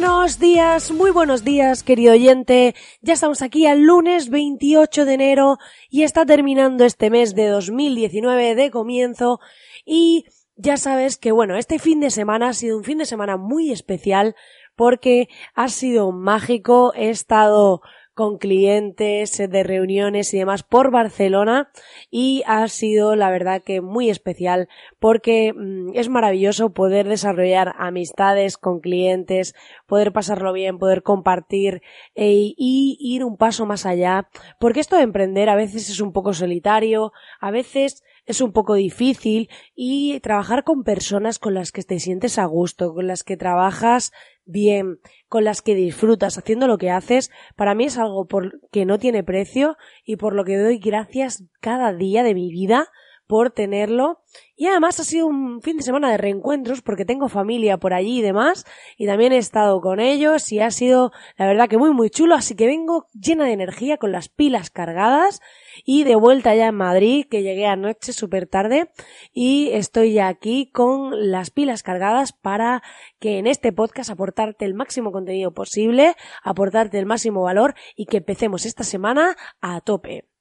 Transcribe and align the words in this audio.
buenos 0.00 0.40
días, 0.40 0.90
muy 0.90 1.12
buenos 1.12 1.44
días, 1.44 1.84
querido 1.84 2.14
oyente. 2.14 2.74
Ya 3.00 3.12
estamos 3.12 3.42
aquí 3.42 3.68
al 3.68 3.82
lunes 3.82 4.28
28 4.28 5.04
de 5.04 5.14
enero 5.14 5.58
y 5.88 6.02
está 6.02 6.26
terminando 6.26 6.84
este 6.84 7.10
mes 7.10 7.36
de 7.36 7.46
2019 7.46 8.56
de 8.56 8.72
comienzo 8.72 9.38
y 9.86 10.24
ya 10.56 10.78
sabes 10.78 11.16
que 11.16 11.30
bueno, 11.30 11.56
este 11.56 11.78
fin 11.78 12.00
de 12.00 12.10
semana 12.10 12.48
ha 12.48 12.54
sido 12.54 12.76
un 12.76 12.82
fin 12.82 12.98
de 12.98 13.06
semana 13.06 13.36
muy 13.36 13.70
especial 13.70 14.34
porque 14.74 15.28
ha 15.54 15.68
sido 15.68 16.10
mágico, 16.10 16.92
he 16.96 17.10
estado 17.10 17.80
con 18.14 18.38
clientes 18.38 19.36
de 19.36 19.62
reuniones 19.64 20.32
y 20.32 20.38
demás 20.38 20.62
por 20.62 20.90
Barcelona. 20.92 21.70
Y 22.10 22.42
ha 22.46 22.66
sido 22.68 23.16
la 23.16 23.30
verdad 23.30 23.62
que 23.62 23.80
muy 23.80 24.10
especial 24.10 24.68
porque 24.98 25.52
mm, 25.52 25.90
es 25.94 26.08
maravilloso 26.08 26.72
poder 26.72 27.08
desarrollar 27.08 27.74
amistades 27.78 28.56
con 28.56 28.80
clientes, 28.80 29.54
poder 29.86 30.12
pasarlo 30.12 30.52
bien, 30.52 30.78
poder 30.78 31.02
compartir 31.02 31.82
e, 32.14 32.54
y 32.56 32.96
ir 33.00 33.24
un 33.24 33.36
paso 33.36 33.66
más 33.66 33.86
allá. 33.86 34.28
Porque 34.60 34.80
esto 34.80 34.96
de 34.96 35.02
emprender 35.02 35.48
a 35.48 35.56
veces 35.56 35.90
es 35.90 36.00
un 36.00 36.12
poco 36.12 36.32
solitario, 36.32 37.12
a 37.40 37.50
veces 37.50 38.03
es 38.26 38.40
un 38.40 38.52
poco 38.52 38.74
difícil 38.74 39.48
y 39.74 40.20
trabajar 40.20 40.64
con 40.64 40.84
personas 40.84 41.38
con 41.38 41.54
las 41.54 41.72
que 41.72 41.82
te 41.82 41.98
sientes 42.00 42.38
a 42.38 42.46
gusto, 42.46 42.94
con 42.94 43.06
las 43.06 43.22
que 43.22 43.36
trabajas 43.36 44.12
bien, 44.44 44.98
con 45.28 45.44
las 45.44 45.62
que 45.62 45.74
disfrutas 45.74 46.38
haciendo 46.38 46.66
lo 46.66 46.78
que 46.78 46.90
haces, 46.90 47.30
para 47.56 47.74
mí 47.74 47.84
es 47.84 47.98
algo 47.98 48.26
por 48.26 48.60
que 48.70 48.84
no 48.84 48.98
tiene 48.98 49.24
precio 49.24 49.76
y 50.04 50.16
por 50.16 50.34
lo 50.34 50.44
que 50.44 50.58
doy 50.58 50.78
gracias 50.78 51.44
cada 51.60 51.92
día 51.92 52.22
de 52.22 52.34
mi 52.34 52.50
vida 52.50 52.88
por 53.26 53.50
tenerlo. 53.50 54.20
Y 54.56 54.66
además 54.66 55.00
ha 55.00 55.04
sido 55.04 55.26
un 55.26 55.62
fin 55.62 55.76
de 55.76 55.82
semana 55.82 56.10
de 56.10 56.16
reencuentros 56.16 56.82
porque 56.82 57.04
tengo 57.04 57.28
familia 57.28 57.78
por 57.78 57.92
allí 57.92 58.18
y 58.18 58.22
demás. 58.22 58.64
Y 58.96 59.06
también 59.06 59.32
he 59.32 59.38
estado 59.38 59.80
con 59.80 60.00
ellos 60.00 60.52
y 60.52 60.60
ha 60.60 60.70
sido 60.70 61.12
la 61.36 61.46
verdad 61.46 61.68
que 61.68 61.78
muy 61.78 61.92
muy 61.92 62.10
chulo. 62.10 62.34
Así 62.34 62.54
que 62.54 62.66
vengo 62.66 63.08
llena 63.12 63.46
de 63.46 63.52
energía 63.52 63.96
con 63.96 64.12
las 64.12 64.28
pilas 64.28 64.70
cargadas 64.70 65.40
y 65.84 66.04
de 66.04 66.14
vuelta 66.14 66.54
ya 66.54 66.68
en 66.68 66.76
Madrid 66.76 67.26
que 67.28 67.42
llegué 67.42 67.66
anoche 67.66 68.12
súper 68.12 68.46
tarde 68.46 68.90
y 69.32 69.70
estoy 69.72 70.14
ya 70.14 70.28
aquí 70.28 70.70
con 70.70 71.30
las 71.30 71.50
pilas 71.50 71.82
cargadas 71.82 72.32
para 72.32 72.82
que 73.18 73.38
en 73.38 73.46
este 73.46 73.72
podcast 73.72 74.10
aportarte 74.10 74.64
el 74.64 74.74
máximo 74.74 75.12
contenido 75.12 75.52
posible, 75.52 76.14
aportarte 76.42 76.98
el 76.98 77.06
máximo 77.06 77.42
valor 77.42 77.74
y 77.96 78.06
que 78.06 78.18
empecemos 78.18 78.66
esta 78.66 78.84
semana 78.84 79.36
a 79.60 79.80
tope. 79.80 80.33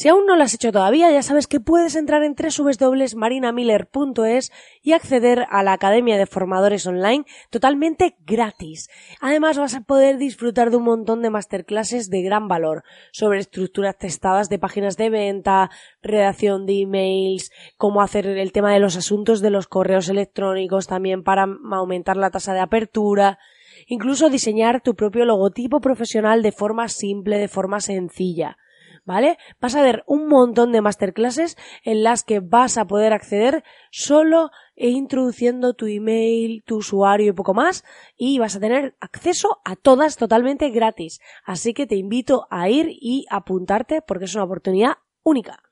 Si 0.00 0.08
aún 0.08 0.24
no 0.24 0.34
lo 0.34 0.44
has 0.44 0.54
hecho 0.54 0.72
todavía, 0.72 1.12
ya 1.12 1.20
sabes 1.20 1.46
que 1.46 1.60
puedes 1.60 1.94
entrar 1.94 2.22
en 2.22 2.34
www.marinamiller.es 2.34 4.50
y 4.80 4.92
acceder 4.92 5.44
a 5.50 5.62
la 5.62 5.74
Academia 5.74 6.16
de 6.16 6.24
Formadores 6.24 6.86
Online 6.86 7.26
totalmente 7.50 8.16
gratis. 8.24 8.88
Además 9.20 9.58
vas 9.58 9.74
a 9.74 9.82
poder 9.82 10.16
disfrutar 10.16 10.70
de 10.70 10.78
un 10.78 10.84
montón 10.84 11.20
de 11.20 11.28
masterclasses 11.28 12.08
de 12.08 12.22
gran 12.22 12.48
valor 12.48 12.82
sobre 13.12 13.40
estructuras 13.40 13.98
testadas 13.98 14.48
de 14.48 14.58
páginas 14.58 14.96
de 14.96 15.10
venta, 15.10 15.70
redacción 16.00 16.64
de 16.64 16.80
emails, 16.80 17.52
cómo 17.76 18.00
hacer 18.00 18.26
el 18.26 18.52
tema 18.52 18.72
de 18.72 18.80
los 18.80 18.96
asuntos 18.96 19.42
de 19.42 19.50
los 19.50 19.66
correos 19.66 20.08
electrónicos 20.08 20.86
también 20.86 21.22
para 21.22 21.46
aumentar 21.72 22.16
la 22.16 22.30
tasa 22.30 22.54
de 22.54 22.60
apertura, 22.60 23.38
incluso 23.86 24.30
diseñar 24.30 24.80
tu 24.80 24.94
propio 24.94 25.26
logotipo 25.26 25.82
profesional 25.82 26.40
de 26.40 26.52
forma 26.52 26.88
simple, 26.88 27.36
de 27.36 27.48
forma 27.48 27.82
sencilla. 27.82 28.56
¿Vale? 29.04 29.38
Vas 29.60 29.74
a 29.74 29.82
ver 29.82 30.04
un 30.06 30.28
montón 30.28 30.72
de 30.72 30.80
masterclasses 30.80 31.56
en 31.84 32.02
las 32.02 32.22
que 32.24 32.40
vas 32.40 32.78
a 32.78 32.86
poder 32.86 33.12
acceder 33.12 33.64
solo 33.90 34.50
e 34.76 34.88
introduciendo 34.88 35.74
tu 35.74 35.86
email, 35.86 36.62
tu 36.64 36.76
usuario 36.76 37.28
y 37.28 37.32
poco 37.32 37.54
más 37.54 37.84
y 38.16 38.38
vas 38.38 38.56
a 38.56 38.60
tener 38.60 38.96
acceso 39.00 39.60
a 39.64 39.76
todas 39.76 40.16
totalmente 40.16 40.70
gratis. 40.70 41.20
Así 41.44 41.74
que 41.74 41.86
te 41.86 41.96
invito 41.96 42.46
a 42.50 42.68
ir 42.68 42.88
y 42.90 43.26
apuntarte 43.30 44.02
porque 44.02 44.24
es 44.24 44.34
una 44.34 44.44
oportunidad 44.44 44.94
única. 45.22 45.62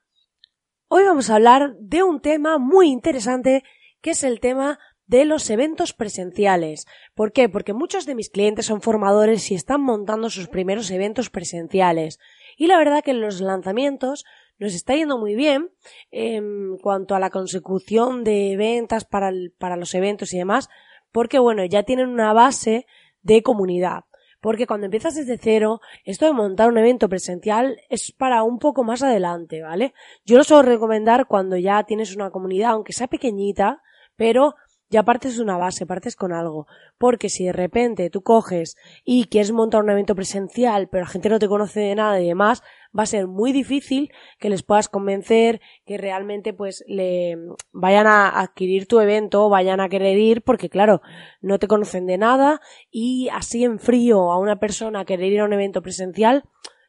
Hoy 0.88 1.04
vamos 1.04 1.28
a 1.28 1.34
hablar 1.34 1.76
de 1.80 2.02
un 2.02 2.20
tema 2.20 2.58
muy 2.58 2.88
interesante 2.88 3.62
que 4.00 4.10
es 4.10 4.24
el 4.24 4.40
tema 4.40 4.78
de 5.08 5.24
los 5.24 5.48
eventos 5.48 5.94
presenciales. 5.94 6.86
¿Por 7.14 7.32
qué? 7.32 7.48
Porque 7.48 7.72
muchos 7.72 8.04
de 8.06 8.14
mis 8.14 8.28
clientes 8.28 8.66
son 8.66 8.82
formadores 8.82 9.50
y 9.50 9.54
están 9.54 9.80
montando 9.80 10.28
sus 10.28 10.48
primeros 10.48 10.90
eventos 10.90 11.30
presenciales. 11.30 12.18
Y 12.58 12.66
la 12.66 12.76
verdad 12.76 13.02
que 13.02 13.12
en 13.12 13.20
los 13.20 13.41
lanzamientos 13.41 14.24
nos 14.58 14.74
está 14.74 14.96
yendo 14.96 15.16
muy 15.16 15.36
bien 15.36 15.70
en 16.10 16.76
cuanto 16.78 17.14
a 17.14 17.20
la 17.20 17.30
consecución 17.30 18.24
de 18.24 18.56
ventas 18.58 19.04
para, 19.04 19.30
para 19.58 19.76
los 19.76 19.94
eventos 19.94 20.34
y 20.34 20.38
demás, 20.38 20.69
porque 21.12 21.38
bueno, 21.38 21.64
ya 21.64 21.84
tienen 21.84 22.08
una 22.08 22.32
base 22.32 22.84
de 23.22 23.42
comunidad. 23.44 24.04
Porque 24.41 24.66
cuando 24.66 24.86
empiezas 24.86 25.14
desde 25.14 25.38
cero, 25.38 25.80
esto 26.04 26.26
de 26.26 26.32
montar 26.32 26.69
un 26.69 26.78
evento 26.78 27.08
presencial 27.08 27.80
es 27.88 28.12
para 28.12 28.42
un 28.42 28.58
poco 28.58 28.82
más 28.82 29.02
adelante, 29.02 29.62
¿vale? 29.62 29.94
Yo 30.25 30.36
lo 30.36 30.44
suelo 30.44 30.62
recomendar 30.62 31.26
cuando 31.26 31.56
ya 31.56 31.84
tienes 31.84 32.14
una 32.14 32.30
comunidad, 32.30 32.72
aunque 32.72 32.92
sea 32.92 33.06
pequeñita, 33.06 33.82
pero 34.16 34.56
ya 34.91 35.03
partes 35.03 35.38
una 35.38 35.56
base, 35.56 35.87
partes 35.87 36.16
con 36.16 36.32
algo. 36.32 36.66
Porque 36.99 37.28
si 37.28 37.44
de 37.44 37.53
repente 37.53 38.10
tú 38.10 38.22
coges 38.22 38.76
y 39.04 39.26
quieres 39.26 39.53
montar 39.53 39.82
un 39.82 39.91
evento 39.91 40.15
presencial, 40.15 40.88
pero 40.88 41.04
la 41.04 41.10
gente 41.10 41.28
no 41.28 41.38
te 41.38 41.49
conoce 41.49 41.81
de 41.81 41.94
nada 41.94 42.21
y 42.21 42.26
demás, 42.26 42.62
va 42.99 43.03
a 43.03 43.06
ser 43.06 43.26
muy 43.26 43.53
difícil 43.53 44.10
que 44.38 44.49
les 44.49 44.62
puedas 44.62 44.88
convencer 44.88 45.60
que 45.84 45.99
realmente 45.99 46.54
pues 46.54 46.84
le 46.87 47.37
vayan 47.72 48.06
a 48.06 48.41
adquirir 48.41 48.87
tu 48.87 49.00
evento, 49.00 49.49
vayan 49.49 49.81
a 49.81 49.88
querer 49.88 50.19
ir, 50.19 50.43
porque 50.43 50.71
claro, 50.71 51.03
no 51.41 51.59
te 51.59 51.69
conocen 51.69 52.06
de 52.06 52.19
nada 52.19 52.60
y 52.91 53.28
así 53.32 53.65
en 53.65 53.78
frío 53.78 54.32
a 54.32 54.38
una 54.38 54.59
persona 54.59 55.05
querer 55.05 55.32
ir 55.32 55.41
a 55.41 55.44
un 55.44 55.53
evento 55.53 55.82
presencial 55.82 56.44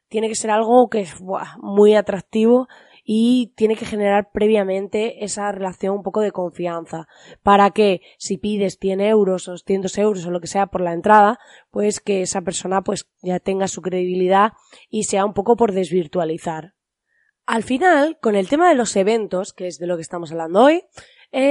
tiene 0.10 0.28
que 0.28 0.36
ser 0.36 0.50
algo 0.50 0.90
que 0.90 1.02
es 1.02 1.16
muy 1.62 1.96
atractivo 1.96 2.68
y 3.12 3.54
tiene 3.56 3.76
que 3.76 3.88
generar 3.88 4.30
previamente 4.32 5.26
esa 5.26 5.52
relación 5.52 5.96
un 5.96 6.04
poco 6.04 6.22
de 6.22 6.32
confianza 6.32 7.08
para 7.42 7.72
que 7.72 8.02
si 8.20 8.38
pides 8.38 8.78
100 8.80 9.02
euros 9.02 9.48
o 9.48 9.54
200 9.54 9.98
euros 9.98 10.26
o 10.28 10.30
lo 10.30 10.40
que 10.40 10.46
sea 10.46 10.68
por 10.68 10.82
la 10.82 10.94
entrada, 10.94 11.40
pues 11.72 12.02
que 12.02 12.22
esa 12.22 12.42
persona 12.42 12.84
pues 12.84 13.10
ya 13.24 13.40
tenga 13.40 13.68
su 13.68 13.82
credibilidad 13.82 14.52
y 14.92 15.06
sea 15.06 15.26
un 15.26 15.34
poco 15.34 15.56
por 15.56 15.72
desvirtualizar. 15.72 16.76
Al 17.48 17.64
final, 17.64 18.20
con 18.22 18.36
el 18.36 18.48
tema 18.48 18.70
de 18.70 18.76
los 18.76 18.96
eventos, 18.96 19.54
que 19.54 19.66
es 19.66 19.80
de 19.80 19.88
lo 19.88 19.96
que 19.96 20.04
estamos 20.04 20.32
hablando 20.32 20.66
hoy, 20.66 20.84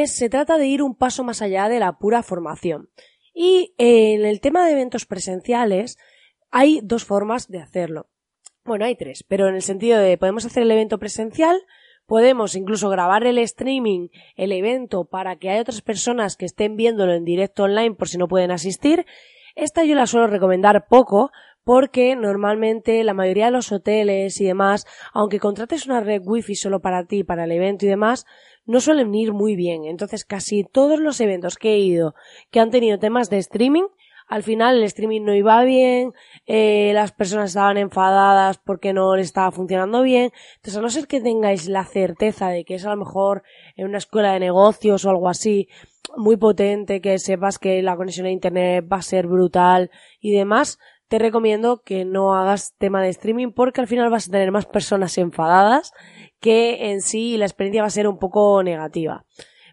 se 0.05 0.29
trata 0.29 0.59
de 0.59 0.69
ir 0.69 0.81
un 0.81 0.95
paso 0.95 1.25
más 1.25 1.43
allá 1.43 1.69
de 1.69 1.81
la 1.81 1.99
pura 1.99 2.23
formación. 2.23 2.89
Y 3.35 3.75
en 3.79 4.25
el 4.25 4.41
tema 4.41 4.65
de 4.65 4.75
eventos 4.75 5.07
presenciales 5.07 5.99
hay 6.53 6.79
dos 6.85 7.05
formas 7.05 7.49
de 7.49 7.59
hacerlo. 7.59 8.11
Bueno, 8.69 8.85
hay 8.85 8.97
tres, 8.97 9.25
pero 9.27 9.49
en 9.49 9.55
el 9.55 9.63
sentido 9.63 9.99
de 9.99 10.19
podemos 10.19 10.45
hacer 10.45 10.63
el 10.63 10.71
evento 10.71 10.99
presencial, 10.99 11.59
podemos 12.05 12.55
incluso 12.55 12.91
grabar 12.91 13.25
el 13.25 13.39
streaming, 13.39 14.09
el 14.37 14.53
evento, 14.53 15.07
para 15.07 15.37
que 15.37 15.49
haya 15.49 15.63
otras 15.63 15.81
personas 15.81 16.37
que 16.37 16.45
estén 16.45 16.77
viéndolo 16.77 17.15
en 17.15 17.25
directo 17.25 17.63
online 17.63 17.95
por 17.95 18.11
si 18.11 18.19
no 18.19 18.29
pueden 18.29 18.51
asistir. 18.51 19.07
Esta 19.57 19.85
yo 19.85 19.95
la 19.95 20.07
suelo 20.07 20.27
recomendar 20.27 20.87
poco, 20.87 21.31
porque 21.65 22.15
normalmente 22.15 23.03
la 23.05 23.15
mayoría 23.15 23.47
de 23.47 23.53
los 23.53 23.73
hoteles 23.73 24.39
y 24.39 24.45
demás, 24.45 24.85
aunque 25.15 25.41
contrates 25.41 25.87
una 25.87 26.01
red 26.01 26.21
wifi 26.23 26.55
solo 26.55 26.81
para 26.81 27.07
ti, 27.07 27.25
para 27.25 27.45
el 27.45 27.53
evento 27.53 27.87
y 27.87 27.89
demás, 27.89 28.27
no 28.67 28.81
suelen 28.81 29.15
ir 29.15 29.33
muy 29.33 29.57
bien. 29.57 29.87
Entonces 29.87 30.27
casi 30.27 30.63
todos 30.63 31.01
los 31.01 31.23
eventos 31.23 31.57
que 31.57 31.73
he 31.73 31.79
ido 31.79 32.15
que 32.51 32.61
han 32.61 32.71
tenido 32.71 32.99
temas 32.99 33.31
de 33.31 33.39
streaming, 33.39 33.85
al 34.29 34.43
final 34.43 34.77
el 34.77 34.85
streaming 34.85 35.23
no 35.23 35.35
iba 35.35 35.63
bien, 35.65 36.13
eh, 36.47 36.93
las 36.95 37.13
personas 37.13 37.51
estaban 37.51 37.79
enfadadas 37.79 38.59
porque 38.59 38.93
no 38.93 39.17
le 39.17 39.23
estaba 39.23 39.51
funcionando 39.51 40.03
bien. 40.03 40.33
Entonces, 40.57 40.77
a 40.77 40.83
no 40.83 40.91
ser 40.91 41.07
que 41.07 41.21
tengáis 41.21 41.67
la 41.69 41.85
certeza 41.85 42.49
de 42.49 42.65
que 42.65 42.75
es 42.75 42.85
a 42.85 42.91
lo 42.91 42.97
mejor 42.97 43.43
en 43.77 43.87
una 43.87 43.99
escuela 43.99 44.33
de 44.33 44.41
negocios 44.41 45.05
o 45.05 45.11
algo 45.11 45.29
así 45.29 45.69
muy 46.17 46.37
potente, 46.37 47.01
que 47.01 47.19
sepas 47.19 47.59
que 47.59 47.83
la 47.83 47.97
conexión 47.97 48.27
a 48.27 48.31
internet 48.31 48.87
va 48.91 48.99
a 48.99 49.03
ser 49.03 49.27
brutal 49.27 49.91
y 50.21 50.33
demás, 50.33 50.79
te 51.09 51.19
recomiendo 51.19 51.83
que 51.83 52.05
no 52.05 52.35
hagas 52.35 52.75
tema 52.77 53.03
de 53.03 53.09
streaming 53.09 53.53
porque 53.53 53.81
al 53.81 53.87
final 53.87 54.11
vas 54.11 54.29
a 54.29 54.31
tener 54.31 54.53
más 54.53 54.67
personas 54.67 55.17
enfadadas 55.17 55.93
que 56.39 56.91
en 56.91 57.01
sí 57.01 57.37
la 57.39 57.47
experiencia 57.47 57.83
va 57.83 57.89
a 57.89 57.91
ser 57.91 58.07
un 58.07 58.19
poco 58.19 58.63
negativa. 58.63 59.25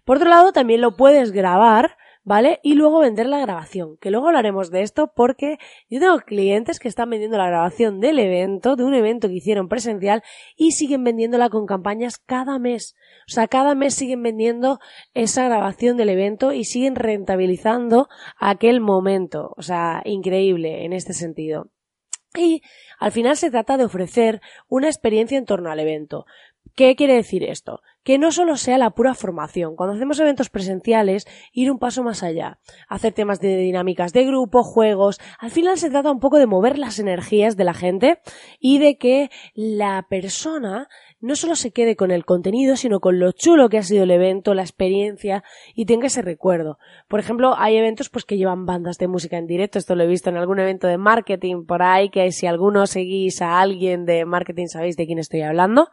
Por 0.06 0.18
otro 0.18 0.30
lado, 0.30 0.54
también 0.54 0.82
lo 0.82 0.96
puedes 0.96 1.32
grabar 1.32 1.98
¿vale? 2.26 2.60
Y 2.64 2.74
luego 2.74 3.00
vender 3.00 3.28
la 3.28 3.40
grabación, 3.40 3.98
que 3.98 4.10
luego 4.10 4.28
hablaremos 4.28 4.72
de 4.72 4.82
esto 4.82 5.14
porque 5.16 5.58
yo 5.90 6.00
tengo 6.00 6.18
clientes 6.20 6.80
que 6.80 6.88
están 6.88 7.10
vendiendo 7.12 7.38
la 7.38 7.48
grabación 7.48 8.02
del 8.02 8.20
evento, 8.20 8.76
de 8.76 8.84
un 8.84 8.96
evento 8.96 9.30
que 9.30 9.36
hicieron 9.36 9.70
presencial 9.70 10.24
y 10.58 10.72
siguen 10.72 11.04
vendiéndola 11.04 11.50
con 11.50 11.68
campañas 11.68 12.18
cada 12.18 12.60
mes. 12.60 12.96
O 13.30 13.32
sea, 13.32 13.48
cada 13.48 13.76
mes 13.76 13.94
siguen 13.94 14.24
vendiendo 14.24 14.80
esa 15.14 15.46
grabación 15.46 15.98
del 15.98 16.10
evento 16.10 16.52
y 16.52 16.66
siguen 16.66 16.96
rentabilizando 16.96 18.10
aquel 18.38 18.82
momento. 18.82 19.54
O 19.56 19.62
sea, 19.62 20.02
increíble 20.04 20.84
en 20.84 20.94
este 20.94 21.14
sentido. 21.14 21.70
Y 22.36 22.64
al 23.00 23.12
final 23.12 23.38
se 23.38 23.52
trata 23.52 23.78
de 23.78 23.86
ofrecer 23.86 24.42
una 24.68 24.88
experiencia 24.88 25.38
en 25.38 25.46
torno 25.46 25.72
al 25.72 25.80
evento. 25.80 26.26
¿Qué 26.76 26.96
quiere 26.96 27.14
decir 27.14 27.44
esto? 27.44 27.82
Que 28.06 28.18
no 28.18 28.32
solo 28.32 28.56
sea 28.56 28.78
la 28.78 28.92
pura 28.92 29.14
formación. 29.14 29.76
Cuando 29.76 29.96
hacemos 29.96 30.20
eventos 30.22 30.50
presenciales, 30.50 31.28
ir 31.52 31.70
un 31.70 31.80
paso 31.80 32.04
más 32.04 32.24
allá. 32.24 32.60
Hacer 32.88 33.12
temas 33.12 33.42
de 33.42 33.58
dinámicas 33.58 34.14
de 34.14 34.26
grupo, 34.26 34.64
juegos. 34.64 35.20
Al 35.40 35.52
final 35.52 35.78
se 35.78 35.90
trata 35.90 36.12
un 36.12 36.22
poco 36.22 36.38
de 36.38 36.46
mover 36.46 36.78
las 36.78 37.00
energías 37.00 37.58
de 37.58 37.64
la 37.66 37.74
gente 37.74 38.20
y 38.60 38.78
de 38.78 38.98
que 38.98 39.30
la 39.54 40.06
persona 40.10 40.88
no 41.20 41.36
solo 41.36 41.56
se 41.56 41.72
quede 41.72 41.96
con 41.96 42.12
el 42.12 42.24
contenido, 42.24 42.76
sino 42.76 43.00
con 43.00 43.20
lo 43.20 43.32
chulo 43.32 43.68
que 43.68 43.80
ha 43.80 43.84
sido 43.84 44.04
el 44.04 44.12
evento, 44.12 44.54
la 44.54 44.62
experiencia 44.62 45.44
y 45.74 45.86
tenga 45.86 46.08
ese 46.08 46.22
recuerdo. 46.22 46.78
Por 47.08 47.20
ejemplo, 47.20 47.56
hay 47.58 47.78
eventos 47.78 48.10
pues 48.10 48.26
que 48.26 48.38
llevan 48.38 48.68
bandas 48.68 48.98
de 48.98 49.08
música 49.08 49.38
en 49.38 49.48
directo, 49.48 49.80
esto 49.80 49.96
lo 49.96 50.04
he 50.04 50.08
visto 50.08 50.30
en 50.30 50.38
algún 50.38 50.60
evento 50.60 50.88
de 50.88 51.00
marketing 51.00 51.66
por 51.66 51.82
ahí, 51.82 52.10
que 52.10 52.32
si 52.32 52.46
alguno 52.46 52.86
seguís 52.86 53.42
a 53.42 53.60
alguien 53.60 54.06
de 54.06 54.26
marketing 54.26 54.68
sabéis 54.68 54.98
de 54.98 55.08
quién 55.08 55.18
estoy 55.18 55.42
hablando 55.42 55.90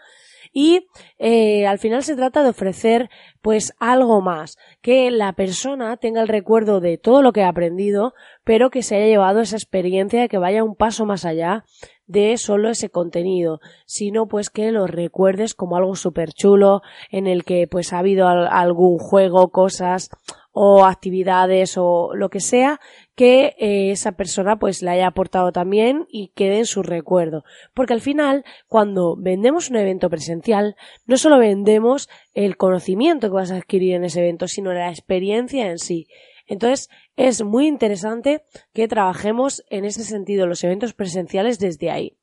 y 0.52 0.86
eh, 1.18 1.66
al 1.66 1.78
final 1.78 2.02
se 2.02 2.14
trata 2.14 2.42
de 2.42 2.50
ofrecer 2.50 3.10
pues 3.40 3.74
algo 3.80 4.20
más, 4.20 4.56
que 4.80 5.10
la 5.10 5.32
persona 5.32 5.96
tenga 5.96 6.20
el 6.20 6.28
recuerdo 6.28 6.80
de 6.80 6.98
todo 6.98 7.22
lo 7.22 7.32
que 7.32 7.42
ha 7.42 7.48
aprendido, 7.48 8.14
pero 8.44 8.70
que 8.70 8.82
se 8.82 8.96
haya 8.96 9.06
llevado 9.06 9.40
esa 9.40 9.56
experiencia 9.56 10.20
de 10.20 10.28
que 10.28 10.38
vaya 10.38 10.62
un 10.64 10.76
paso 10.76 11.06
más 11.06 11.24
allá 11.24 11.64
de 12.06 12.36
solo 12.36 12.68
ese 12.68 12.90
contenido, 12.90 13.60
sino 13.86 14.26
pues 14.28 14.50
que 14.50 14.70
lo 14.70 14.86
recuerdes 14.86 15.54
como 15.54 15.76
algo 15.76 15.96
súper 15.96 16.32
chulo 16.32 16.82
en 17.10 17.26
el 17.26 17.44
que 17.44 17.66
pues 17.66 17.92
ha 17.92 17.98
habido 17.98 18.28
algún 18.28 18.98
juego, 18.98 19.48
cosas 19.50 20.10
o 20.52 20.84
actividades 20.84 21.76
o 21.76 22.14
lo 22.14 22.28
que 22.28 22.40
sea 22.40 22.78
que 23.14 23.56
eh, 23.58 23.90
esa 23.90 24.12
persona 24.12 24.58
pues 24.58 24.82
le 24.82 24.90
haya 24.90 25.06
aportado 25.06 25.50
también 25.50 26.06
y 26.08 26.28
quede 26.34 26.58
en 26.58 26.66
su 26.66 26.82
recuerdo. 26.82 27.44
Porque 27.74 27.94
al 27.94 28.00
final, 28.00 28.44
cuando 28.68 29.16
vendemos 29.16 29.70
un 29.70 29.76
evento 29.76 30.08
presencial, 30.10 30.76
no 31.06 31.16
solo 31.16 31.38
vendemos 31.38 32.08
el 32.34 32.56
conocimiento 32.56 33.28
que 33.28 33.34
vas 33.34 33.50
a 33.50 33.56
adquirir 33.56 33.94
en 33.94 34.04
ese 34.04 34.20
evento, 34.20 34.46
sino 34.46 34.72
la 34.72 34.90
experiencia 34.90 35.70
en 35.70 35.78
sí. 35.78 36.06
Entonces, 36.46 36.88
es 37.16 37.42
muy 37.42 37.66
interesante 37.66 38.42
que 38.74 38.88
trabajemos 38.88 39.64
en 39.70 39.84
ese 39.84 40.04
sentido 40.04 40.46
los 40.46 40.64
eventos 40.64 40.92
presenciales 40.92 41.58
desde 41.58 41.90
ahí. 41.90 42.16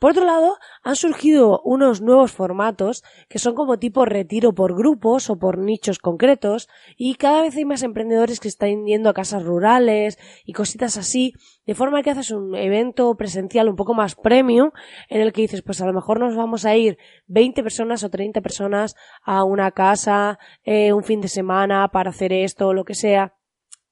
Por 0.00 0.12
otro 0.12 0.24
lado, 0.24 0.56
han 0.82 0.96
surgido 0.96 1.60
unos 1.62 2.00
nuevos 2.00 2.32
formatos 2.32 3.04
que 3.28 3.38
son 3.38 3.54
como 3.54 3.78
tipo 3.78 4.06
retiro 4.06 4.54
por 4.54 4.74
grupos 4.74 5.28
o 5.28 5.38
por 5.38 5.58
nichos 5.58 5.98
concretos 5.98 6.70
y 6.96 7.16
cada 7.16 7.42
vez 7.42 7.54
hay 7.54 7.66
más 7.66 7.82
emprendedores 7.82 8.40
que 8.40 8.48
están 8.48 8.86
yendo 8.86 9.10
a 9.10 9.12
casas 9.12 9.44
rurales 9.44 10.18
y 10.46 10.54
cositas 10.54 10.96
así, 10.96 11.34
de 11.66 11.74
forma 11.74 12.02
que 12.02 12.08
haces 12.08 12.30
un 12.30 12.56
evento 12.56 13.14
presencial 13.18 13.68
un 13.68 13.76
poco 13.76 13.92
más 13.92 14.14
premium 14.14 14.70
en 15.10 15.20
el 15.20 15.34
que 15.34 15.42
dices, 15.42 15.60
pues 15.60 15.82
a 15.82 15.86
lo 15.86 15.92
mejor 15.92 16.18
nos 16.18 16.34
vamos 16.34 16.64
a 16.64 16.74
ir 16.74 16.96
20 17.26 17.62
personas 17.62 18.02
o 18.02 18.08
30 18.08 18.40
personas 18.40 18.96
a 19.22 19.44
una 19.44 19.70
casa 19.72 20.38
eh, 20.64 20.94
un 20.94 21.04
fin 21.04 21.20
de 21.20 21.28
semana 21.28 21.88
para 21.88 22.08
hacer 22.08 22.32
esto 22.32 22.68
o 22.68 22.72
lo 22.72 22.84
que 22.84 22.94
sea. 22.94 23.34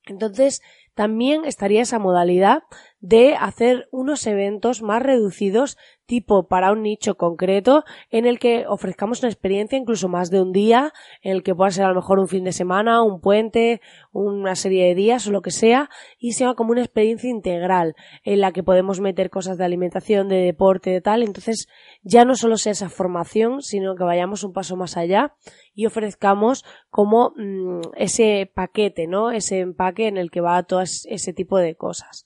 Entonces, 0.06 0.62
también 0.98 1.44
estaría 1.44 1.82
esa 1.82 2.00
modalidad 2.00 2.64
de 2.98 3.36
hacer 3.36 3.88
unos 3.92 4.26
eventos 4.26 4.82
más 4.82 5.00
reducidos 5.00 5.78
tipo 6.06 6.48
para 6.48 6.72
un 6.72 6.82
nicho 6.82 7.16
concreto 7.16 7.84
en 8.10 8.26
el 8.26 8.38
que 8.38 8.66
ofrezcamos 8.66 9.20
una 9.20 9.28
experiencia 9.28 9.78
incluso 9.78 10.08
más 10.08 10.30
de 10.30 10.40
un 10.40 10.52
día, 10.52 10.92
en 11.22 11.36
el 11.36 11.42
que 11.42 11.54
pueda 11.54 11.70
ser 11.70 11.84
a 11.84 11.90
lo 11.90 11.96
mejor 11.96 12.18
un 12.18 12.26
fin 12.26 12.42
de 12.44 12.52
semana, 12.52 13.02
un 13.02 13.20
puente, 13.20 13.80
una 14.10 14.56
serie 14.56 14.86
de 14.86 14.94
días 14.94 15.26
o 15.28 15.30
lo 15.30 15.42
que 15.42 15.50
sea, 15.50 15.90
y 16.18 16.32
sea 16.32 16.54
como 16.54 16.72
una 16.72 16.80
experiencia 16.80 17.30
integral 17.30 17.94
en 18.24 18.40
la 18.40 18.52
que 18.52 18.62
podemos 18.64 19.00
meter 19.00 19.30
cosas 19.30 19.58
de 19.58 19.66
alimentación, 19.66 20.28
de 20.28 20.38
deporte, 20.38 20.90
de 20.90 21.02
tal, 21.02 21.22
entonces 21.22 21.68
ya 22.02 22.24
no 22.24 22.34
solo 22.34 22.56
sea 22.56 22.72
esa 22.72 22.88
formación, 22.88 23.60
sino 23.60 23.94
que 23.94 24.02
vayamos 24.02 24.42
un 24.42 24.52
paso 24.52 24.76
más 24.76 24.96
allá 24.96 25.34
y 25.74 25.86
ofrezcamos 25.86 26.64
como 26.90 27.34
mm, 27.36 27.92
ese 27.96 28.50
paquete, 28.52 29.06
¿no? 29.06 29.30
Ese 29.30 29.60
empaque 29.60 30.08
en 30.08 30.16
el 30.16 30.30
que 30.30 30.40
va 30.40 30.56
todo 30.88 31.14
ese 31.14 31.32
tipo 31.32 31.58
de 31.58 31.76
cosas. 31.76 32.24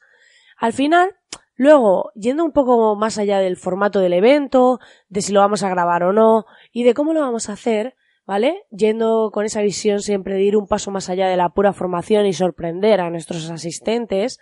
Al 0.56 0.73
final, 0.73 1.17
luego, 1.55 2.12
yendo 2.14 2.44
un 2.44 2.53
poco 2.53 2.97
más 2.97 3.19
allá 3.19 3.38
del 3.38 3.56
formato 3.56 4.00
del 4.00 4.12
evento, 4.12 4.79
de 5.09 5.23
si 5.23 5.32
lo 5.32 5.41
vamos 5.41 5.62
a 5.62 5.69
grabar 5.69 6.05
o 6.05 6.12
no, 6.12 6.44
y 6.73 6.85
de 6.85 6.94
cómo 6.94 7.12
lo 7.12 7.20
vamos 7.20 7.49
a 7.49 7.55
hacer, 7.55 7.97
¿vale? 8.26 8.64
Yendo 8.70 9.31
con 9.32 9.44
esa 9.44 9.62
visión 9.62 10.00
siempre 10.00 10.35
de 10.35 10.43
ir 10.43 10.56
un 10.56 10.67
paso 10.67 10.91
más 10.91 11.11
allá 11.11 11.29
de 11.29 11.37
la 11.37 11.50
pura 11.50 11.73
formación 11.73 12.26
y 12.26 12.32
sorprender 12.32 13.00
a 13.00 13.11
nuestros 13.11 13.50
asistentes, 13.50 14.38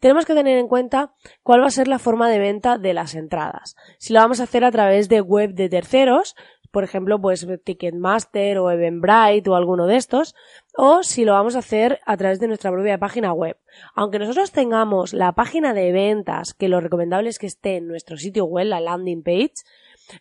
tenemos 0.00 0.26
que 0.26 0.34
tener 0.34 0.58
en 0.58 0.68
cuenta 0.68 1.12
cuál 1.42 1.62
va 1.62 1.66
a 1.66 1.72
ser 1.72 1.88
la 1.88 1.98
forma 1.98 2.28
de 2.28 2.38
venta 2.38 2.78
de 2.78 2.94
las 2.94 3.14
entradas. 3.14 3.74
Si 3.98 4.12
lo 4.12 4.20
vamos 4.20 4.40
a 4.40 4.44
hacer 4.44 4.64
a 4.64 4.70
través 4.70 5.08
de 5.08 5.20
web 5.20 5.54
de 5.54 5.68
terceros, 5.68 6.36
por 6.70 6.84
ejemplo, 6.84 7.20
pues 7.20 7.46
Ticketmaster 7.64 8.58
o 8.58 8.70
Eventbrite 8.70 9.48
o 9.50 9.54
alguno 9.54 9.86
de 9.86 9.96
estos, 9.96 10.34
o 10.76 11.02
si 11.02 11.24
lo 11.24 11.32
vamos 11.32 11.56
a 11.56 11.60
hacer 11.60 12.00
a 12.06 12.16
través 12.16 12.40
de 12.40 12.48
nuestra 12.48 12.70
propia 12.70 12.98
página 12.98 13.32
web. 13.32 13.56
Aunque 13.94 14.18
nosotros 14.18 14.52
tengamos 14.52 15.12
la 15.12 15.32
página 15.32 15.74
de 15.74 15.92
ventas, 15.92 16.54
que 16.54 16.68
lo 16.68 16.80
recomendable 16.80 17.28
es 17.28 17.38
que 17.38 17.46
esté 17.46 17.76
en 17.76 17.88
nuestro 17.88 18.16
sitio 18.16 18.44
web, 18.44 18.66
la 18.66 18.80
landing 18.80 19.22
page, 19.22 19.54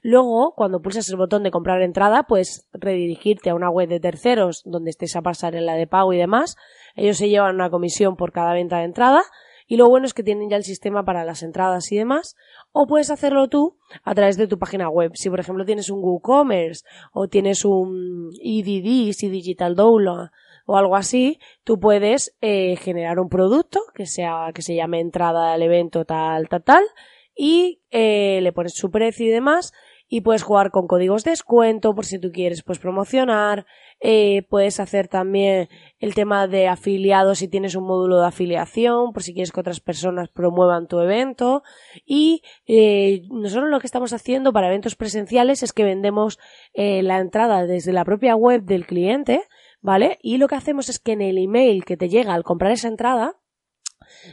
Luego, 0.01 0.53
cuando 0.55 0.81
pulsas 0.81 1.09
el 1.09 1.15
botón 1.15 1.43
de 1.43 1.51
comprar 1.51 1.81
entrada, 1.81 2.23
puedes 2.23 2.67
redirigirte 2.73 3.49
a 3.49 3.55
una 3.55 3.69
web 3.69 3.87
de 3.87 3.99
terceros 3.99 4.61
donde 4.65 4.89
estés 4.89 5.15
a 5.15 5.21
pasar 5.21 5.55
en 5.55 5.65
la 5.65 5.75
de 5.75 5.87
pago 5.87 6.11
y 6.11 6.17
demás. 6.17 6.57
Ellos 6.95 7.17
se 7.17 7.29
llevan 7.29 7.55
una 7.55 7.69
comisión 7.69 8.17
por 8.17 8.31
cada 8.31 8.53
venta 8.53 8.79
de 8.79 8.83
entrada 8.83 9.23
y 9.67 9.75
lo 9.75 9.89
bueno 9.89 10.05
es 10.05 10.13
que 10.13 10.23
tienen 10.23 10.49
ya 10.49 10.55
el 10.55 10.63
sistema 10.63 11.03
para 11.03 11.25
las 11.25 11.43
entradas 11.43 11.91
y 11.91 11.97
demás. 11.97 12.35
O 12.71 12.87
puedes 12.87 13.11
hacerlo 13.11 13.49
tú 13.49 13.77
a 14.03 14.15
través 14.15 14.37
de 14.37 14.47
tu 14.47 14.57
página 14.57 14.89
web. 14.89 15.11
Si 15.15 15.29
por 15.29 15.41
ejemplo 15.41 15.65
tienes 15.65 15.89
un 15.89 15.99
WooCommerce 16.01 16.85
o 17.11 17.27
tienes 17.27 17.65
un 17.65 18.29
EDD, 18.41 19.11
si 19.11 19.29
Digital 19.29 19.75
Download 19.75 20.29
o 20.65 20.77
algo 20.77 20.95
así, 20.95 21.39
tú 21.63 21.79
puedes 21.79 22.35
eh, 22.41 22.77
generar 22.77 23.19
un 23.19 23.29
producto 23.29 23.81
que 23.93 24.05
sea 24.05 24.51
que 24.53 24.61
se 24.61 24.75
llame 24.75 25.01
entrada 25.01 25.53
al 25.53 25.61
evento 25.61 26.05
tal 26.05 26.47
tal 26.47 26.63
tal 26.63 26.83
y 27.35 27.81
eh, 27.91 28.39
le 28.41 28.53
pones 28.53 28.73
su 28.73 28.89
precio 28.89 29.25
y 29.25 29.29
demás 29.29 29.73
y 30.07 30.21
puedes 30.21 30.43
jugar 30.43 30.71
con 30.71 30.87
códigos 30.87 31.23
de 31.23 31.31
descuento 31.31 31.93
por 31.93 32.05
si 32.05 32.19
tú 32.19 32.31
quieres 32.31 32.63
pues 32.63 32.79
promocionar 32.79 33.65
eh, 33.99 34.43
puedes 34.49 34.79
hacer 34.79 35.07
también 35.07 35.67
el 35.99 36.13
tema 36.13 36.47
de 36.47 36.67
afiliados 36.67 37.39
si 37.39 37.47
tienes 37.47 37.75
un 37.75 37.85
módulo 37.85 38.19
de 38.19 38.27
afiliación 38.27 39.11
por 39.11 39.23
si 39.23 39.33
quieres 39.33 39.51
que 39.51 39.59
otras 39.59 39.79
personas 39.79 40.29
promuevan 40.29 40.87
tu 40.87 40.99
evento 40.99 41.63
y 42.05 42.41
eh, 42.67 43.23
nosotros 43.29 43.69
lo 43.69 43.79
que 43.79 43.87
estamos 43.87 44.13
haciendo 44.13 44.53
para 44.53 44.67
eventos 44.67 44.95
presenciales 44.95 45.63
es 45.63 45.73
que 45.73 45.83
vendemos 45.83 46.39
eh, 46.73 47.03
la 47.03 47.19
entrada 47.19 47.65
desde 47.65 47.91
la 47.93 48.05
propia 48.05 48.35
web 48.35 48.63
del 48.63 48.85
cliente 48.85 49.41
¿vale? 49.81 50.17
Y 50.21 50.37
lo 50.37 50.47
que 50.47 50.55
hacemos 50.55 50.89
es 50.89 50.99
que 50.99 51.13
en 51.13 51.21
el 51.21 51.37
email 51.37 51.85
que 51.85 51.97
te 51.97 52.09
llega 52.09 52.33
al 52.33 52.43
comprar 52.43 52.71
esa 52.71 52.87
entrada 52.87 53.35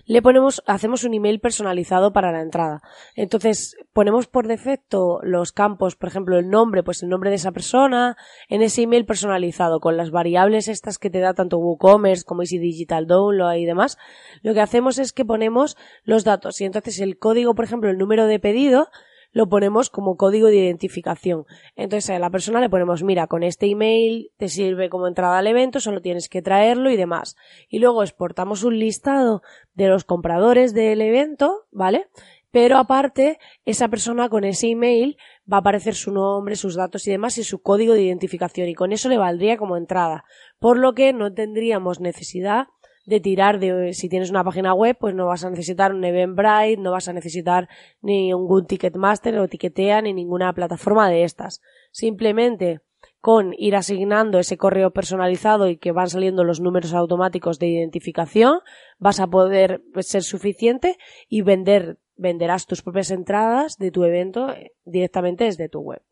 le 0.07 0.23
ponemos, 0.23 0.63
hacemos 0.67 1.05
un 1.05 1.15
email 1.15 1.41
personalizado 1.41 2.13
para 2.13 2.33
la 2.33 2.43
entrada. 2.43 2.83
Entonces, 3.15 3.77
ponemos 3.93 4.27
por 4.27 4.47
defecto 4.47 5.21
los 5.23 5.53
campos, 5.53 5.97
por 5.97 6.09
ejemplo, 6.09 6.39
el 6.39 6.49
nombre, 6.49 6.83
pues 6.83 7.03
el 7.03 7.09
nombre 7.09 7.31
de 7.31 7.37
esa 7.37 7.53
persona, 7.53 8.17
en 8.49 8.63
ese 8.63 8.83
email 8.83 9.07
personalizado, 9.07 9.81
con 9.81 9.97
las 9.97 10.11
variables 10.11 10.69
estas 10.69 10.99
que 10.99 11.11
te 11.11 11.21
da 11.21 11.35
tanto 11.35 11.59
WooCommerce 11.59 12.25
como 12.25 12.43
Easy 12.43 12.59
Digital 12.59 13.07
Download 13.07 13.55
y 13.55 13.65
demás. 13.65 13.99
Lo 14.43 14.55
que 14.55 14.61
hacemos 14.61 14.99
es 14.99 15.13
que 15.13 15.25
ponemos 15.25 15.77
los 16.05 16.25
datos 16.25 16.61
y 16.61 16.65
entonces 16.65 17.01
el 17.01 17.19
código, 17.19 17.55
por 17.55 17.65
ejemplo, 17.65 17.91
el 17.91 17.99
número 17.99 18.27
de 18.27 18.39
pedido, 18.39 18.89
lo 19.35 19.49
ponemos 19.49 19.91
como 19.91 20.17
código 20.17 20.47
de 20.47 20.57
identificación. 20.57 21.45
Entonces 21.77 22.09
a 22.11 22.19
la 22.19 22.31
persona 22.31 22.61
le 22.61 22.71
ponemos, 22.71 23.03
mira, 23.03 23.27
con 23.27 23.43
este 23.43 23.67
email 23.67 24.31
te 24.39 24.49
sirve 24.49 24.89
como 24.89 25.09
entrada 25.09 25.39
al 25.39 25.47
evento, 25.49 25.81
solo 25.81 26.01
tienes 26.01 26.29
que 26.29 26.41
traerlo 26.41 26.89
y 26.89 26.97
demás. 26.97 27.37
Y 27.69 27.81
luego 27.81 28.03
exportamos 28.03 28.63
un 28.63 28.79
listado 28.79 29.43
de 29.75 29.89
los 29.89 30.05
compradores 30.05 30.73
del 30.73 31.03
evento, 31.03 31.67
¿vale? 31.73 32.07
Pero 32.53 32.79
aparte, 32.79 33.41
esa 33.65 33.89
persona 33.89 34.29
con 34.29 34.45
ese 34.45 34.69
email 34.69 35.17
va 35.53 35.57
a 35.57 35.61
aparecer 35.61 35.97
su 35.97 36.13
nombre, 36.13 36.55
sus 36.55 36.77
datos 36.77 37.05
y 37.09 37.11
demás 37.11 37.37
y 37.37 37.43
su 37.43 37.61
código 37.61 37.95
de 37.95 38.03
identificación 38.03 38.69
y 38.69 38.75
con 38.75 38.93
eso 38.93 39.09
le 39.09 39.19
valdría 39.19 39.57
como 39.57 39.77
entrada. 39.77 40.25
Por 40.61 40.79
lo 40.79 40.95
que 40.95 41.13
no 41.13 41.35
tendríamos 41.35 41.99
necesidad 41.99 42.69
de 43.07 43.21
tirar 43.21 43.59
de 43.59 43.93
si 43.93 44.09
tienes 44.09 44.31
una 44.31 44.45
página 44.45 44.75
web, 44.75 44.97
pues 44.99 45.15
no 45.15 45.27
vas 45.27 45.45
a 45.45 45.51
necesitar 45.51 45.93
un 45.93 46.05
Eventbrite, 46.05 46.77
no 46.79 46.93
vas 46.93 47.09
a 47.09 47.13
necesitar 47.13 47.69
ni 48.01 48.29
ningún 48.29 48.67
Ticketmaster 48.67 49.39
o 49.39 49.49
Ticketea 49.49 50.03
ni 50.03 50.13
ninguna 50.13 50.53
plataforma 50.53 51.09
de 51.09 51.25
estas. 51.25 51.61
Simplemente 51.91 52.81
con 53.21 53.55
ir 53.57 53.75
asignando 53.75 54.39
ese 54.39 54.59
correo 54.59 54.91
personalizado 54.91 55.69
y 55.69 55.79
que 55.79 55.93
van 55.93 56.11
saliendo 56.11 56.45
los 56.45 56.61
números 56.61 56.93
automáticos 56.93 57.59
de 57.59 57.69
identificación, 57.69 58.61
vas 58.99 59.19
a 59.19 59.29
poder 59.29 59.83
ser 60.01 60.23
suficiente 60.23 60.99
y 61.27 61.41
vender, 61.41 61.99
venderás 62.17 62.67
tus 62.67 62.83
propias 62.83 63.11
entradas 63.11 63.79
de 63.79 63.91
tu 63.91 64.05
evento 64.05 64.51
eh, 64.51 64.73
directamente 64.85 65.45
desde 65.45 65.71
tu 65.71 65.81
web. 65.81 66.03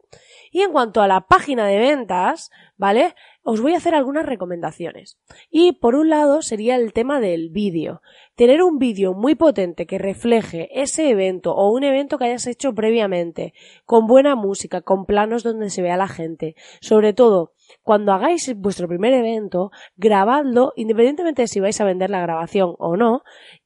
Y 0.51 0.61
en 0.61 0.73
cuanto 0.73 1.01
a 1.01 1.09
la 1.09 1.23
página 1.23 1.67
de 1.67 1.79
ventas, 1.79 2.51
¿vale? 2.77 3.15
Os 3.43 3.61
voy 3.61 3.75
a 3.75 3.79
hacer 3.79 3.95
algunas 3.95 4.27
recomendaciones. 4.27 5.19
Y 5.51 5.73
por 5.73 5.95
un 5.95 6.11
lado 6.11 6.43
sería 6.43 6.77
el 6.77 6.93
tema 6.93 7.21
del 7.21 7.49
vídeo. 7.49 8.03
Tener 8.35 8.63
un 8.63 8.79
vídeo 8.79 9.15
muy 9.15 9.35
potente 9.35 9.87
que 9.87 9.99
refleje 9.99 10.69
ese 10.81 11.09
evento 11.11 11.55
o 11.55 11.73
un 11.73 11.85
evento 11.85 12.19
que 12.19 12.27
hayas 12.27 12.47
hecho 12.47 12.75
previamente, 12.75 13.55
con 13.85 14.07
buena 14.07 14.37
música, 14.37 14.83
con 14.83 15.07
planos 15.07 15.43
donde 15.43 15.71
se 15.71 15.83
vea 15.83 15.97
la 15.97 16.09
gente. 16.09 16.55
Sobre 16.81 17.15
todo, 17.15 17.55
cuando 17.83 18.13
hagáis 18.13 18.55
vuestro 18.57 18.89
primer 18.89 19.15
evento, 19.15 19.71
grabadlo, 19.97 20.73
independientemente 20.77 21.43
de 21.43 21.49
si 21.49 21.61
vais 21.61 21.81
a 21.81 21.85
vender 21.85 22.11
la 22.11 22.21
grabación 22.21 22.75
o 22.79 22.97
no, 22.97 23.23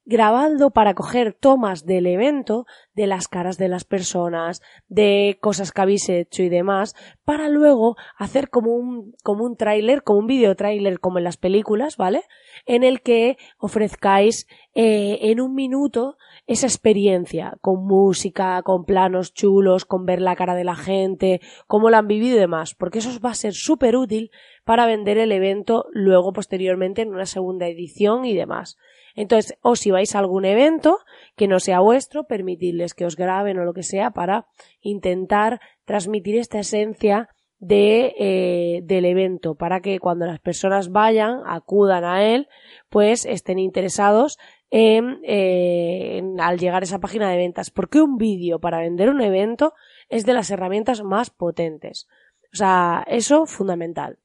grabadlo 0.07 0.71
para 0.71 0.95
coger 0.95 1.35
tomas 1.35 1.85
del 1.85 2.07
evento, 2.07 2.65
de 2.95 3.09
las 3.09 3.27
caras 3.27 3.59
de 3.59 3.69
las 3.69 3.85
personas, 3.85 4.63
de 4.89 5.37
cosas 5.43 5.73
que 5.73 5.83
habéis 5.83 6.09
hecho 6.09 6.45
y 6.45 6.49
demás, 6.49 6.95
para 7.25 7.49
luego 7.49 7.97
hacer 8.17 8.49
como 8.49 8.75
un, 8.75 9.15
como 9.25 9.45
un 9.45 9.57
tráiler, 9.57 10.05
como 10.05 10.21
un 10.21 10.27
video 10.29 10.55
tráiler 10.55 11.01
como 11.01 11.19
en 11.19 11.25
las 11.25 11.37
películas, 11.37 11.97
¿vale? 11.97 12.23
En 12.65 12.85
el 12.85 13.03
que 13.03 13.37
ofrezcáis 13.59 14.47
eh, 14.75 15.19
en 15.23 15.41
un 15.41 15.55
minuto 15.55 16.17
esa 16.47 16.67
experiencia, 16.67 17.57
con 17.61 17.85
música, 17.85 18.63
con 18.63 18.85
planos 18.85 19.35
chulos, 19.35 19.85
con 19.85 20.07
ver 20.07 20.21
la 20.21 20.37
cara 20.37 20.55
de 20.55 20.65
la 20.65 20.77
gente, 20.77 21.41
cómo 21.67 21.91
lo 21.91 21.97
han 21.97 22.07
vivido 22.07 22.37
y 22.37 22.41
demás, 22.41 22.75
porque 22.75 23.01
eso 23.01 23.11
va 23.21 23.31
a 23.31 23.35
ser 23.35 23.55
súper 23.55 23.97
útil 23.97 24.31
para 24.65 24.87
vender 24.87 25.19
el 25.19 25.33
evento 25.33 25.87
luego 25.93 26.33
posteriormente 26.33 27.03
en 27.03 27.09
una 27.09 27.27
segunda 27.27 27.67
edición 27.67 28.25
y 28.25 28.35
demás. 28.35 28.77
Entonces, 29.17 29.59
o 29.63 29.75
si 29.77 29.91
vais 29.91 30.15
a 30.15 30.19
algún 30.19 30.45
evento 30.45 30.99
que 31.37 31.49
no 31.49 31.59
sea 31.59 31.81
vuestro, 31.81 32.25
permitidles 32.25 32.95
que 32.95 33.07
os 33.07 33.17
graben 33.17 33.59
o 33.59 33.65
lo 33.65 33.73
que 33.73 33.83
sea 33.83 34.11
para 34.11 34.47
intentar 34.81 35.61
transmitir 35.85 36.37
esta 36.37 36.61
esencia 36.61 37.31
de, 37.59 38.15
eh, 38.19 38.81
del 38.85 39.07
evento 39.07 39.55
para 39.55 39.81
que 39.81 39.99
cuando 39.99 40.27
las 40.27 40.41
personas 40.41 40.91
vayan, 40.91 41.41
acudan 41.47 42.05
a 42.05 42.25
él, 42.25 42.49
pues 42.91 43.25
estén 43.25 43.59
interesados 43.59 44.39
en, 44.71 45.21
eh, 45.25 46.23
al 46.39 46.59
llegar 46.59 46.83
a 46.83 46.85
esa 46.85 47.01
página 47.01 47.31
de 47.31 47.37
ventas. 47.37 47.71
Porque 47.71 48.01
un 48.01 48.17
vídeo 48.19 48.61
para 48.61 48.81
vender 48.81 49.09
un 49.11 49.21
evento 49.21 49.75
es 50.09 50.27
de 50.27 50.35
las 50.35 50.51
herramientas 50.51 51.03
más 51.03 51.31
potentes. 51.31 52.09
O 52.53 52.57
sea, 52.57 53.05
eso 53.09 53.47
fundamental. 53.47 54.19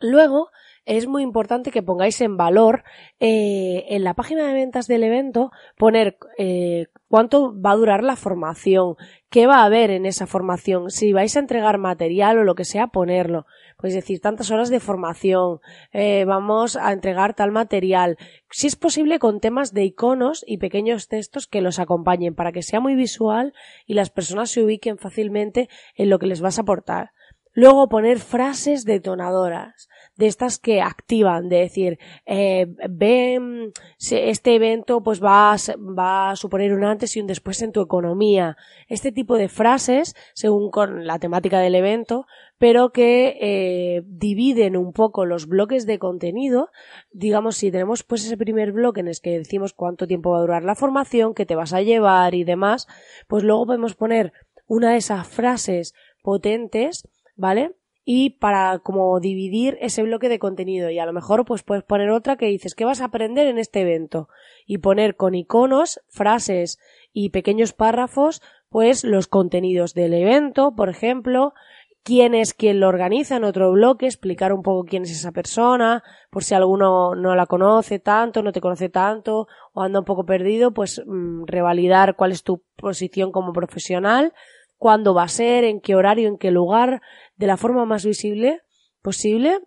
Luego, 0.00 0.50
es 0.88 1.06
muy 1.06 1.22
importante 1.22 1.70
que 1.70 1.82
pongáis 1.82 2.18
en 2.22 2.38
valor 2.38 2.82
eh, 3.20 3.84
en 3.90 4.04
la 4.04 4.14
página 4.14 4.46
de 4.46 4.54
ventas 4.54 4.86
del 4.86 5.04
evento 5.04 5.52
poner 5.76 6.16
eh, 6.38 6.86
cuánto 7.08 7.54
va 7.60 7.72
a 7.72 7.76
durar 7.76 8.02
la 8.02 8.16
formación, 8.16 8.96
qué 9.28 9.46
va 9.46 9.58
a 9.58 9.64
haber 9.66 9.90
en 9.90 10.06
esa 10.06 10.26
formación, 10.26 10.90
si 10.90 11.12
vais 11.12 11.36
a 11.36 11.40
entregar 11.40 11.76
material 11.76 12.38
o 12.38 12.44
lo 12.44 12.54
que 12.54 12.64
sea, 12.64 12.86
ponerlo. 12.86 13.44
Pues 13.76 13.92
decir, 13.92 14.20
tantas 14.20 14.50
horas 14.50 14.70
de 14.70 14.80
formación, 14.80 15.60
eh, 15.92 16.24
vamos 16.24 16.76
a 16.76 16.90
entregar 16.90 17.34
tal 17.34 17.52
material. 17.52 18.16
Si 18.50 18.66
es 18.66 18.74
posible 18.74 19.18
con 19.18 19.40
temas 19.40 19.74
de 19.74 19.84
iconos 19.84 20.42
y 20.46 20.56
pequeños 20.56 21.08
textos 21.08 21.46
que 21.46 21.60
los 21.60 21.78
acompañen 21.78 22.34
para 22.34 22.50
que 22.50 22.62
sea 22.62 22.80
muy 22.80 22.94
visual 22.94 23.52
y 23.86 23.92
las 23.92 24.08
personas 24.08 24.50
se 24.50 24.64
ubiquen 24.64 24.96
fácilmente 24.96 25.68
en 25.96 26.08
lo 26.08 26.18
que 26.18 26.26
les 26.26 26.40
vas 26.40 26.58
a 26.58 26.62
aportar. 26.62 27.10
Luego 27.52 27.88
poner 27.88 28.20
frases 28.20 28.84
detonadoras 28.84 29.88
de 30.18 30.26
estas 30.26 30.58
que 30.58 30.82
activan, 30.82 31.48
de 31.48 31.58
decir, 31.58 31.98
eh, 32.26 32.66
ven, 32.90 33.72
este 33.98 34.56
evento 34.56 35.02
pues 35.02 35.22
va 35.22 35.52
a, 35.52 35.56
va 35.78 36.30
a 36.30 36.36
suponer 36.36 36.74
un 36.74 36.84
antes 36.84 37.16
y 37.16 37.20
un 37.20 37.28
después 37.28 37.62
en 37.62 37.70
tu 37.70 37.80
economía. 37.80 38.56
Este 38.88 39.12
tipo 39.12 39.36
de 39.36 39.48
frases, 39.48 40.16
según 40.34 40.70
con 40.70 41.06
la 41.06 41.20
temática 41.20 41.60
del 41.60 41.76
evento, 41.76 42.26
pero 42.58 42.90
que 42.90 43.38
eh, 43.40 44.02
dividen 44.06 44.76
un 44.76 44.92
poco 44.92 45.24
los 45.24 45.46
bloques 45.46 45.86
de 45.86 46.00
contenido. 46.00 46.70
Digamos, 47.12 47.56
si 47.56 47.70
tenemos 47.70 48.02
pues 48.02 48.26
ese 48.26 48.36
primer 48.36 48.72
bloque 48.72 49.00
en 49.00 49.08
el 49.08 49.20
que 49.22 49.38
decimos 49.38 49.72
cuánto 49.72 50.08
tiempo 50.08 50.32
va 50.32 50.38
a 50.38 50.42
durar 50.42 50.64
la 50.64 50.74
formación, 50.74 51.32
qué 51.32 51.46
te 51.46 51.54
vas 51.54 51.72
a 51.72 51.82
llevar 51.82 52.34
y 52.34 52.42
demás, 52.42 52.88
pues 53.28 53.44
luego 53.44 53.66
podemos 53.66 53.94
poner 53.94 54.32
una 54.66 54.90
de 54.90 54.96
esas 54.96 55.28
frases 55.28 55.94
potentes, 56.22 57.08
¿vale? 57.36 57.77
Y 58.10 58.30
para 58.30 58.78
como 58.78 59.20
dividir 59.20 59.76
ese 59.82 60.02
bloque 60.02 60.30
de 60.30 60.38
contenido 60.38 60.88
y 60.88 60.98
a 60.98 61.04
lo 61.04 61.12
mejor 61.12 61.44
pues 61.44 61.62
puedes 61.62 61.84
poner 61.84 62.08
otra 62.08 62.36
que 62.36 62.46
dices 62.46 62.74
¿qué 62.74 62.86
vas 62.86 63.02
a 63.02 63.04
aprender 63.04 63.46
en 63.48 63.58
este 63.58 63.82
evento? 63.82 64.30
y 64.64 64.78
poner 64.78 65.14
con 65.14 65.34
iconos, 65.34 66.00
frases 66.08 66.78
y 67.12 67.28
pequeños 67.28 67.74
párrafos 67.74 68.40
pues 68.70 69.04
los 69.04 69.26
contenidos 69.26 69.92
del 69.92 70.14
evento, 70.14 70.74
por 70.74 70.88
ejemplo, 70.88 71.52
quién 72.02 72.34
es 72.34 72.54
quien 72.54 72.80
lo 72.80 72.88
organiza 72.88 73.36
en 73.36 73.44
otro 73.44 73.72
bloque, 73.72 74.06
explicar 74.06 74.54
un 74.54 74.62
poco 74.62 74.84
quién 74.88 75.02
es 75.02 75.10
esa 75.10 75.32
persona, 75.32 76.02
por 76.30 76.44
si 76.44 76.54
alguno 76.54 77.14
no 77.14 77.36
la 77.36 77.44
conoce 77.44 77.98
tanto, 77.98 78.42
no 78.42 78.52
te 78.52 78.62
conoce 78.62 78.88
tanto 78.88 79.48
o 79.74 79.82
anda 79.82 79.98
un 79.98 80.06
poco 80.06 80.24
perdido, 80.24 80.72
pues 80.72 81.02
mm, 81.06 81.44
revalidar 81.44 82.16
cuál 82.16 82.32
es 82.32 82.42
tu 82.42 82.62
posición 82.76 83.32
como 83.32 83.52
profesional, 83.52 84.32
cuándo 84.78 85.12
va 85.12 85.24
a 85.24 85.28
ser, 85.28 85.64
en 85.64 85.80
qué 85.80 85.94
horario, 85.94 86.28
en 86.28 86.38
qué 86.38 86.50
lugar, 86.50 87.02
de 87.38 87.46
la 87.46 87.56
forma 87.56 87.86
más 87.86 88.04
visible 88.04 88.60
posible 89.00 89.60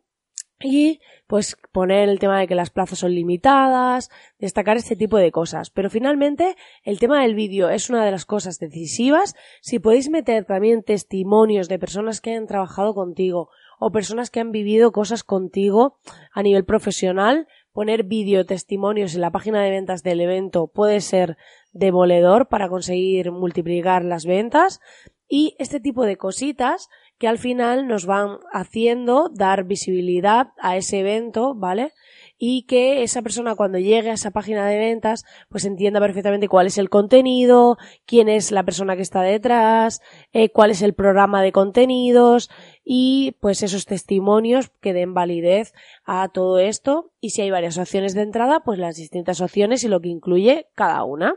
y 0.64 1.00
pues 1.26 1.58
poner 1.72 2.10
el 2.10 2.20
tema 2.20 2.40
de 2.40 2.48
que 2.48 2.56
las 2.56 2.70
plazas 2.70 3.00
son 3.00 3.16
limitadas, 3.16 4.10
destacar 4.38 4.78
este 4.78 4.96
tipo 4.96 5.18
de 5.18 5.32
cosas. 5.32 5.70
Pero 5.72 5.90
finalmente 5.90 6.56
el 6.84 7.00
tema 7.00 7.22
del 7.22 7.34
vídeo 7.34 7.70
es 7.70 7.90
una 7.90 8.06
de 8.06 8.12
las 8.12 8.26
cosas 8.26 8.60
decisivas. 8.60 9.36
Si 9.62 9.80
podéis 9.80 10.10
meter 10.10 10.46
también 10.46 10.84
testimonios 10.84 11.68
de 11.68 11.80
personas 11.80 12.22
que 12.22 12.36
han 12.36 12.48
trabajado 12.48 12.94
contigo 12.94 13.50
o 13.80 13.92
personas 13.92 14.30
que 14.30 14.40
han 14.40 14.52
vivido 14.52 14.92
cosas 14.92 15.24
contigo 15.24 15.98
a 16.32 16.44
nivel 16.44 16.66
profesional, 16.66 17.48
poner 17.72 18.04
vídeo 18.04 18.46
testimonios 18.46 19.16
en 19.16 19.22
la 19.22 19.32
página 19.32 19.64
de 19.64 19.72
ventas 19.72 20.04
del 20.04 20.22
evento 20.22 20.68
puede 20.68 21.02
ser 21.02 21.38
demoledor 21.72 22.50
para 22.50 22.70
conseguir 22.70 23.32
multiplicar 23.32 24.04
las 24.04 24.26
ventas 24.26 24.82
y 25.28 25.56
este 25.60 25.80
tipo 25.80 26.04
de 26.04 26.18
cositas 26.18 26.90
que 27.22 27.28
al 27.28 27.38
final 27.38 27.88
nos 27.88 28.08
van 28.08 28.40
haciendo 28.52 29.30
dar 29.32 29.66
visibilidad 29.66 30.54
a 30.60 30.76
ese 30.76 31.02
evento, 31.02 31.54
¿vale? 31.54 31.94
Y 32.40 32.64
que 32.64 33.04
esa 33.04 33.22
persona 33.22 33.54
cuando 33.54 33.78
llegue 33.78 34.10
a 34.10 34.14
esa 34.14 34.32
página 34.32 34.66
de 34.66 34.80
ventas, 34.80 35.24
pues 35.48 35.66
entienda 35.66 36.00
perfectamente 36.00 36.48
cuál 36.48 36.66
es 36.66 36.80
el 36.80 36.90
contenido, 36.90 37.78
quién 38.08 38.28
es 38.28 38.52
la 38.52 38.64
persona 38.64 38.96
que 38.96 39.04
está 39.04 39.22
detrás, 39.22 40.02
eh, 40.34 40.50
cuál 40.50 40.72
es 40.72 40.82
el 40.82 40.96
programa 40.96 41.44
de 41.44 41.52
contenidos 41.52 42.50
y 42.84 43.38
pues 43.40 43.62
esos 43.62 43.86
testimonios 43.86 44.72
que 44.82 44.94
den 44.94 45.14
validez 45.14 45.76
a 46.04 46.28
todo 46.30 46.58
esto 46.58 47.12
y 47.20 47.30
si 47.30 47.44
hay 47.44 47.52
varias 47.52 47.78
opciones 47.78 48.16
de 48.16 48.24
entrada, 48.24 48.62
pues 48.62 48.80
las 48.80 48.96
distintas 48.96 49.42
opciones 49.42 49.84
y 49.84 49.90
lo 49.90 50.02
que 50.02 50.10
incluye 50.10 50.70
cada 50.74 51.04
una. 51.04 51.36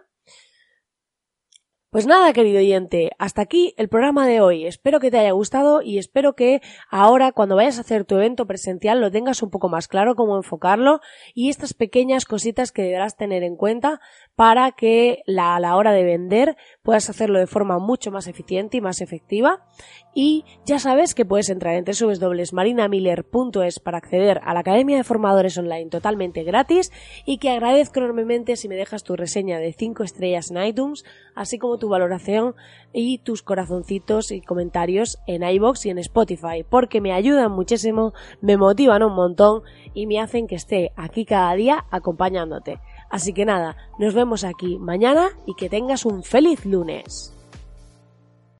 Pues 1.94 2.08
nada, 2.08 2.32
querido 2.32 2.58
oyente, 2.58 3.12
hasta 3.20 3.42
aquí 3.42 3.72
el 3.76 3.88
programa 3.88 4.26
de 4.26 4.40
hoy. 4.40 4.66
Espero 4.66 4.98
que 4.98 5.12
te 5.12 5.18
haya 5.20 5.30
gustado 5.30 5.80
y 5.80 5.98
espero 5.98 6.34
que 6.34 6.60
ahora, 6.90 7.30
cuando 7.30 7.54
vayas 7.54 7.78
a 7.78 7.82
hacer 7.82 8.04
tu 8.04 8.16
evento 8.16 8.48
presencial, 8.48 9.00
lo 9.00 9.12
tengas 9.12 9.44
un 9.44 9.50
poco 9.50 9.68
más 9.68 9.86
claro 9.86 10.16
cómo 10.16 10.36
enfocarlo 10.36 10.98
y 11.34 11.50
estas 11.50 11.72
pequeñas 11.72 12.24
cositas 12.24 12.72
que 12.72 12.82
deberás 12.82 13.16
tener 13.16 13.44
en 13.44 13.54
cuenta 13.54 14.00
para 14.34 14.72
que 14.72 15.22
a 15.38 15.60
la 15.60 15.76
hora 15.76 15.92
de 15.92 16.02
vender 16.02 16.56
puedas 16.84 17.10
hacerlo 17.10 17.40
de 17.40 17.46
forma 17.46 17.78
mucho 17.78 18.12
más 18.12 18.28
eficiente 18.28 18.76
y 18.76 18.80
más 18.82 19.00
efectiva. 19.00 19.66
Y 20.14 20.44
ya 20.66 20.78
sabes 20.78 21.14
que 21.14 21.24
puedes 21.24 21.48
entrar 21.48 21.74
en 21.74 21.84
www.marinamiller.es 21.84 23.80
para 23.80 23.98
acceder 23.98 24.40
a 24.44 24.52
la 24.52 24.60
Academia 24.60 24.98
de 24.98 25.04
Formadores 25.04 25.56
Online 25.56 25.88
totalmente 25.88 26.44
gratis 26.44 26.92
y 27.24 27.38
que 27.38 27.50
agradezco 27.50 28.00
enormemente 28.00 28.56
si 28.56 28.68
me 28.68 28.76
dejas 28.76 29.02
tu 29.02 29.16
reseña 29.16 29.58
de 29.58 29.72
5 29.72 30.04
estrellas 30.04 30.50
en 30.50 30.62
iTunes, 30.62 31.04
así 31.34 31.58
como 31.58 31.78
tu 31.78 31.88
valoración 31.88 32.54
y 32.92 33.16
tus 33.18 33.42
corazoncitos 33.42 34.30
y 34.30 34.42
comentarios 34.42 35.18
en 35.26 35.42
iBox 35.42 35.86
y 35.86 35.90
en 35.90 35.98
Spotify, 35.98 36.64
porque 36.68 37.00
me 37.00 37.12
ayudan 37.12 37.50
muchísimo, 37.50 38.12
me 38.42 38.58
motivan 38.58 39.02
un 39.02 39.14
montón 39.14 39.62
y 39.94 40.06
me 40.06 40.20
hacen 40.20 40.46
que 40.46 40.56
esté 40.56 40.92
aquí 40.96 41.24
cada 41.24 41.54
día 41.54 41.86
acompañándote. 41.90 42.78
Así 43.10 43.32
que 43.32 43.44
nada, 43.44 43.76
nos 43.98 44.14
vemos 44.14 44.44
aquí 44.44 44.78
mañana 44.78 45.30
y 45.46 45.54
que 45.54 45.68
tengas 45.68 46.04
un 46.04 46.22
feliz 46.22 46.64
lunes. 46.64 47.33